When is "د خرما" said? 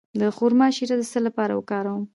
0.19-0.67